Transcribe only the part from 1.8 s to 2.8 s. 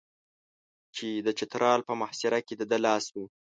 په محاصره کې د ده